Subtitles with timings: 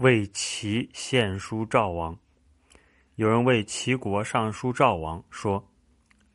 [0.00, 2.18] 为齐献书赵王。
[3.16, 5.62] 有人为齐国上书赵王说：“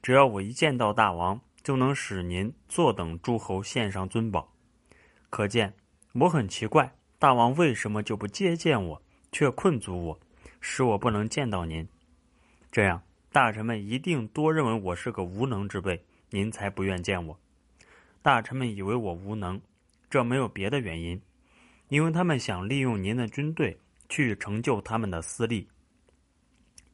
[0.03, 4.53] 只要我一见到大王，就能使您坐等诸侯献上尊宝。”
[5.31, 5.73] 可见
[6.13, 9.01] 我很奇怪，大王为什么就不接见我，
[9.31, 10.19] 却困阻我，
[10.61, 11.87] 使我不能见到您？
[12.71, 13.01] 这样，
[13.31, 17.35] 大臣们一定多认为我是个无能之辈，您才不愿见我。
[18.21, 19.59] 大臣们以为我无能，
[20.07, 21.19] 这没有别的原因。
[21.89, 23.79] 因为他们想利用您的军队
[24.09, 25.67] 去成就他们的私利，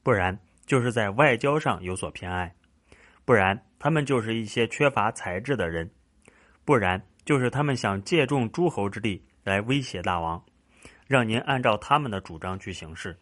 [0.03, 2.53] 不然就是在外交上有所偏爱，
[3.23, 5.89] 不然他们就是一些缺乏才智的人，
[6.65, 10.43] 不然就是他们想借重诸侯之力来威胁大王，
[11.07, 13.17] 让您按照他们的主张去行事。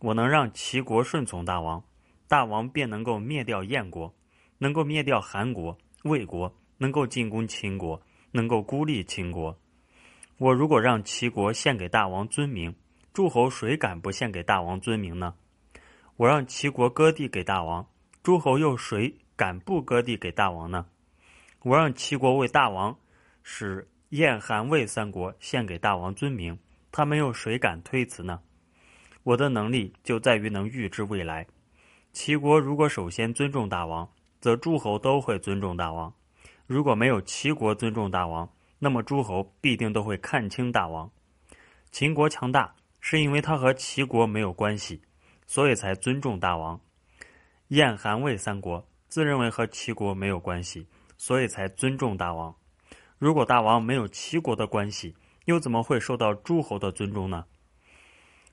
[0.00, 1.82] 我能让齐国顺从大王，
[2.28, 4.14] 大王便能够灭掉燕国，
[4.58, 8.00] 能够灭掉韩国、魏国，能够进攻秦国，
[8.32, 9.58] 能够孤立秦国。
[10.36, 12.74] 我如果让齐国献给大王尊名，
[13.12, 15.34] 诸侯谁敢不献给大王尊名呢？
[16.16, 17.86] 我让齐国割地给大王，
[18.20, 20.86] 诸侯又谁敢不割地给大王呢？
[21.62, 22.96] 我让齐国为大王
[23.44, 26.58] 使燕、韩、魏三国献给大王尊名，
[26.90, 28.40] 他们又谁敢推辞呢？
[29.22, 31.46] 我的能力就在于能预知未来。
[32.12, 34.08] 齐国如果首先尊重大王，
[34.40, 36.12] 则诸侯都会尊重大王；
[36.66, 38.48] 如果没有齐国尊重大王，
[38.84, 41.10] 那么诸侯必定都会看清大王。
[41.90, 45.00] 秦国强大，是因为他和齐国没有关系，
[45.46, 46.78] 所以才尊重大王。
[47.68, 52.54] 燕、韩、魏三国自认为和齐国没有关系，所以才尊重大王。
[53.16, 57.46] 如果大王没有齐国的关系，又怎么会受到诸侯的尊重呢？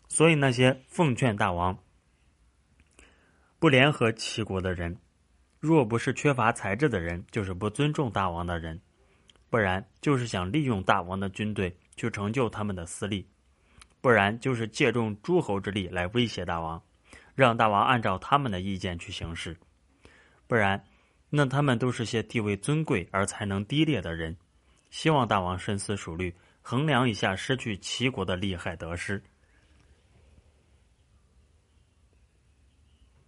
[0.08, 1.78] 所以那些奉劝大王
[3.60, 4.96] 不联合齐国的人，
[5.60, 8.80] 若不是缺乏才智的人，就是不尊重大王的人。
[9.52, 13.28] 不然就是想利用大王的军队去成就他们的私利，
[14.00, 16.82] 不然就是借重诸侯之力来威胁大王，
[17.36, 19.56] 让大王按照他们的意见去行事。
[20.48, 20.82] 不然，
[21.30, 24.36] 那他们都是些地位尊贵而才能低劣的人。
[24.90, 29.22] 希望大王深思熟虑，衡量一下失去齐国的利害得失。